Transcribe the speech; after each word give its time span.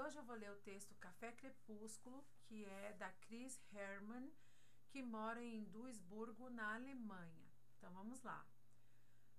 Hoje 0.00 0.16
eu 0.16 0.22
vou 0.22 0.36
ler 0.36 0.52
o 0.52 0.60
texto 0.60 0.94
Café 0.94 1.32
Crepúsculo, 1.32 2.24
que 2.44 2.64
é 2.64 2.92
da 2.92 3.10
Chris 3.10 3.60
Herman, 3.72 4.32
que 4.90 5.02
mora 5.02 5.42
em 5.42 5.64
Duisburgo, 5.64 6.48
na 6.50 6.76
Alemanha. 6.76 7.50
Então 7.76 7.92
vamos 7.92 8.22
lá. 8.22 8.46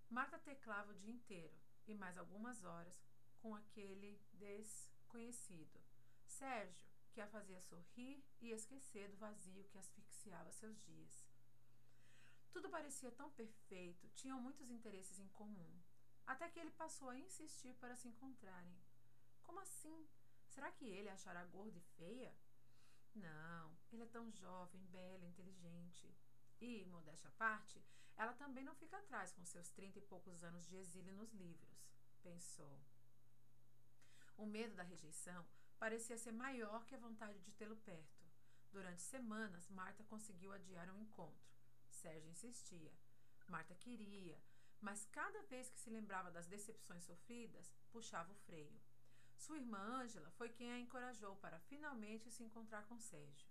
Marta 0.10 0.38
teclava 0.38 0.92
o 0.92 0.96
dia 0.96 1.14
inteiro 1.14 1.58
e 1.88 1.96
mais 1.96 2.18
algumas 2.18 2.66
horas 2.66 2.94
com 3.40 3.56
aquele 3.56 4.22
desconhecido. 4.34 5.80
Sérgio, 6.26 6.90
que 7.14 7.22
a 7.22 7.28
fazia 7.28 7.62
sorrir 7.62 8.22
e 8.42 8.52
esquecer 8.52 9.08
do 9.08 9.18
vazio 9.18 9.64
que 9.64 9.78
asfixiava 9.78 10.52
seus 10.52 10.78
dias. 10.84 11.26
Tudo 12.52 12.70
parecia 12.70 13.12
tão 13.14 13.32
perfeito, 13.32 14.10
tinham 14.10 14.42
muitos 14.42 14.70
interesses 14.70 15.20
em 15.20 15.28
comum. 15.30 15.80
Até 16.28 16.50
que 16.50 16.60
ele 16.60 16.72
passou 16.72 17.10
a 17.10 17.18
insistir 17.18 17.74
para 17.76 17.96
se 17.96 18.10
encontrarem. 18.10 18.78
Como 19.42 19.62
assim? 19.62 20.06
Será 20.50 20.72
que 20.72 20.86
ele 20.86 21.10
achará 21.10 21.44
gorda 21.46 21.78
e 21.78 21.82
feia? 21.98 22.36
Não, 23.16 23.78
ele 23.92 24.04
é 24.04 24.08
tão 24.08 24.30
jovem, 24.32 24.86
belo, 24.88 25.26
inteligente. 25.26 26.14
E, 26.60 26.86
modéstia 26.86 27.30
à 27.30 27.32
parte, 27.34 27.82
ela 28.16 28.34
também 28.34 28.64
não 28.64 28.76
fica 28.76 28.98
atrás 28.98 29.32
com 29.32 29.46
seus 29.46 29.70
trinta 29.70 29.98
e 29.98 30.02
poucos 30.02 30.44
anos 30.44 30.68
de 30.68 30.76
exílio 30.76 31.16
nos 31.16 31.32
livros, 31.32 31.88
pensou. 32.22 32.78
O 34.38 34.46
medo 34.46 34.76
da 34.76 34.84
rejeição 34.84 35.46
parecia 35.78 36.18
ser 36.18 36.34
maior 36.34 36.86
que 36.86 36.96
a 36.96 37.00
vontade 37.00 37.40
de 37.40 37.52
tê-lo 37.54 37.78
perto. 37.78 38.28
Durante 38.72 39.02
semanas, 39.02 39.70
Marta 39.70 40.04
conseguiu 40.04 40.52
adiar 40.52 40.90
um 40.90 41.00
encontro. 41.00 41.50
Sérgio 41.90 42.30
insistia. 42.30 42.94
Marta 43.48 43.74
queria, 43.76 44.40
mas 44.82 45.06
cada 45.06 45.42
vez 45.44 45.70
que 45.70 45.80
se 45.80 45.90
lembrava 45.90 46.30
das 46.32 46.48
decepções 46.48 47.04
sofridas, 47.04 47.74
puxava 47.92 48.32
o 48.32 48.36
freio. 48.36 48.80
Sua 49.40 49.58
irmã 49.58 49.80
Ângela 49.80 50.30
foi 50.32 50.50
quem 50.50 50.70
a 50.70 50.78
encorajou 50.78 51.34
para 51.38 51.58
finalmente 51.62 52.30
se 52.30 52.44
encontrar 52.44 52.86
com 52.88 53.00
Sérgio. 53.00 53.50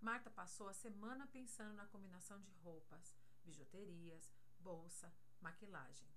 Marta 0.00 0.30
passou 0.30 0.66
a 0.66 0.72
semana 0.72 1.26
pensando 1.26 1.74
na 1.74 1.86
combinação 1.86 2.40
de 2.40 2.50
roupas, 2.62 3.14
bijuterias, 3.44 4.32
bolsa, 4.58 5.14
maquilagem. 5.42 6.08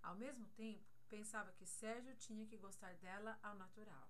Ao 0.00 0.14
mesmo 0.14 0.46
tempo, 0.50 0.88
pensava 1.08 1.52
que 1.52 1.66
Sérgio 1.66 2.14
tinha 2.14 2.46
que 2.46 2.56
gostar 2.56 2.94
dela 2.94 3.36
ao 3.42 3.56
natural. 3.56 4.08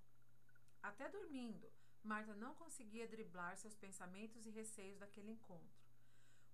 Até 0.82 1.08
dormindo, 1.08 1.72
Marta 2.02 2.34
não 2.34 2.54
conseguia 2.54 3.08
driblar 3.08 3.56
seus 3.56 3.74
pensamentos 3.74 4.44
e 4.44 4.50
receios 4.50 4.98
daquele 4.98 5.30
encontro. 5.30 5.80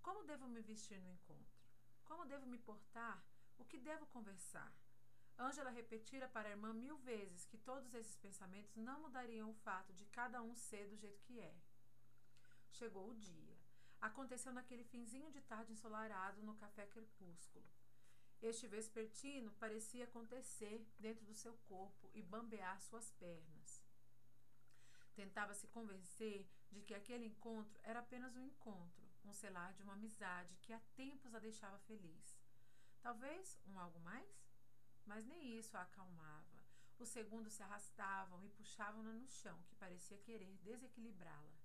Como 0.01 0.23
devo 0.23 0.47
me 0.47 0.62
vestir 0.62 1.01
no 1.01 1.11
encontro? 1.11 1.58
Como 2.05 2.27
devo 2.27 2.47
me 2.47 2.58
portar? 2.58 3.20
O 3.58 3.64
que 3.64 3.77
devo 3.77 4.06
conversar? 4.06 4.73
Ângela 5.39 5.70
repetira 5.70 6.29
para 6.29 6.48
a 6.48 6.51
irmã 6.51 6.73
mil 6.73 6.97
vezes 6.98 7.45
que 7.45 7.59
todos 7.59 7.92
esses 7.95 8.17
pensamentos 8.17 8.75
não 8.75 9.01
mudariam 9.01 9.51
o 9.51 9.55
fato 9.55 9.92
de 9.92 10.06
cada 10.06 10.42
um 10.42 10.55
ser 10.55 10.89
do 10.89 10.97
jeito 10.97 11.23
que 11.23 11.41
é. 11.41 11.55
Chegou 12.70 13.11
o 13.11 13.15
dia. 13.15 13.57
Aconteceu 14.01 14.53
naquele 14.53 14.84
finzinho 14.84 15.31
de 15.31 15.41
tarde 15.42 15.73
ensolarado 15.73 16.42
no 16.42 16.55
café 16.57 16.87
crepúsculo. 16.87 17.64
Este 18.41 18.67
vespertino 18.67 19.53
parecia 19.53 20.05
acontecer 20.05 20.87
dentro 20.98 21.25
do 21.25 21.34
seu 21.34 21.55
corpo 21.69 22.11
e 22.14 22.23
bambear 22.23 22.81
suas 22.81 23.11
pernas. 23.12 23.83
Tentava 25.14 25.55
se 25.55 25.67
convencer 25.69 26.47
de 26.70 26.83
que 26.83 26.95
aquele 26.95 27.25
encontro 27.25 27.81
era 27.83 28.01
apenas 28.01 28.37
um 28.37 28.42
encontro, 28.42 29.07
um 29.25 29.33
selar 29.33 29.73
de 29.73 29.83
uma 29.83 29.95
amizade 29.95 30.57
que 30.62 30.73
há 30.73 30.81
tempos 30.95 31.34
a 31.34 31.39
deixava 31.39 31.79
feliz. 31.81 32.39
Talvez 33.01 33.59
um 33.67 33.79
algo 33.79 33.98
mais? 34.01 34.45
Mas 35.17 35.25
nem 35.25 35.56
isso 35.56 35.75
a 35.78 35.81
acalmava. 35.81 36.62
Os 36.98 37.09
segundos 37.09 37.55
se 37.55 37.62
arrastavam 37.62 38.45
e 38.45 38.50
puxavam-na 38.50 39.14
no 39.14 39.27
chão, 39.27 39.58
que 39.62 39.75
parecia 39.75 40.19
querer 40.19 40.58
desequilibrá-la. 40.58 41.56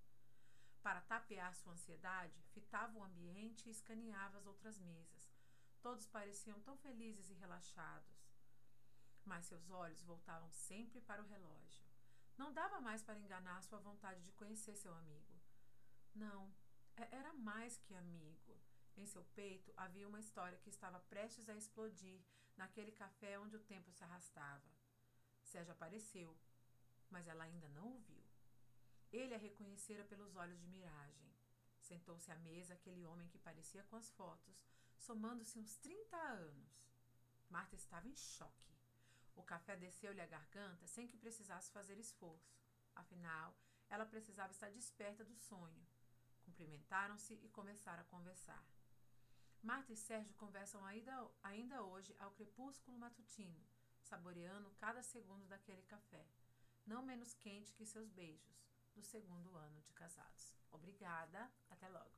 Para 0.81 1.01
tapear 1.01 1.53
sua 1.53 1.73
ansiedade, 1.73 2.41
fitava 2.53 2.97
o 2.97 3.03
ambiente 3.03 3.67
e 3.67 3.71
escaneava 3.71 4.37
as 4.37 4.45
outras 4.45 4.79
mesas. 4.79 5.35
Todos 5.81 6.07
pareciam 6.07 6.61
tão 6.61 6.77
felizes 6.77 7.29
e 7.29 7.33
relaxados. 7.33 8.25
Mas 9.25 9.47
seus 9.47 9.69
olhos 9.69 10.01
voltavam 10.01 10.49
sempre 10.49 11.01
para 11.01 11.21
o 11.21 11.27
relógio. 11.27 11.83
Não 12.37 12.53
dava 12.53 12.79
mais 12.79 13.03
para 13.03 13.19
enganar 13.19 13.61
sua 13.63 13.79
vontade 13.79 14.23
de 14.23 14.31
conhecer 14.31 14.77
seu 14.77 14.93
amigo. 14.93 15.41
Não, 16.15 16.49
é, 16.95 17.17
era 17.17 17.33
mais 17.33 17.77
que 17.79 17.93
amigo. 17.95 18.57
Em 18.95 19.05
seu 19.05 19.25
peito 19.35 19.73
havia 19.75 20.07
uma 20.07 20.21
história 20.21 20.57
que 20.59 20.69
estava 20.69 21.01
prestes 21.01 21.49
a 21.49 21.55
explodir 21.57 22.23
naquele 22.61 22.91
café 22.91 23.39
onde 23.39 23.55
o 23.55 23.65
tempo 23.73 23.91
se 23.91 24.03
arrastava. 24.03 24.69
Sérgio 25.41 25.73
apareceu, 25.73 26.37
mas 27.09 27.27
ela 27.27 27.43
ainda 27.43 27.67
não 27.69 27.95
o 27.95 27.99
viu. 27.99 28.23
Ele 29.11 29.33
a 29.33 29.37
reconhecera 29.37 30.05
pelos 30.05 30.35
olhos 30.35 30.59
de 30.61 30.67
miragem. 30.67 31.27
Sentou-se 31.79 32.31
à 32.31 32.35
mesa 32.35 32.75
aquele 32.75 33.03
homem 33.03 33.27
que 33.29 33.39
parecia 33.39 33.83
com 33.85 33.95
as 33.95 34.11
fotos, 34.11 34.63
somando-se 34.95 35.57
uns 35.57 35.75
30 35.77 36.15
anos. 36.15 36.71
Marta 37.49 37.75
estava 37.75 38.07
em 38.07 38.15
choque. 38.15 38.77
O 39.35 39.41
café 39.41 39.75
desceu-lhe 39.75 40.21
a 40.21 40.27
garganta 40.27 40.85
sem 40.85 41.07
que 41.07 41.17
precisasse 41.17 41.71
fazer 41.71 41.97
esforço. 41.97 42.55
Afinal, 42.95 43.57
ela 43.89 44.05
precisava 44.05 44.51
estar 44.51 44.69
desperta 44.69 45.25
do 45.25 45.35
sonho. 45.35 45.83
Cumprimentaram-se 46.43 47.33
e 47.41 47.49
começaram 47.49 48.03
a 48.03 48.11
conversar. 48.15 48.63
Marta 49.63 49.93
e 49.93 49.95
Sérgio 49.95 50.33
conversam 50.35 50.83
ainda, 50.85 51.29
ainda 51.43 51.83
hoje 51.83 52.15
ao 52.17 52.31
crepúsculo 52.31 52.97
matutino, 52.97 53.63
saboreando 54.01 54.71
cada 54.71 55.03
segundo 55.03 55.45
daquele 55.45 55.83
café, 55.83 56.25
não 56.85 57.03
menos 57.03 57.35
quente 57.35 57.71
que 57.73 57.85
seus 57.85 58.09
beijos, 58.09 58.65
do 58.95 59.03
segundo 59.03 59.55
ano 59.55 59.79
de 59.81 59.93
casados. 59.93 60.57
Obrigada, 60.71 61.51
até 61.69 61.87
logo. 61.87 62.11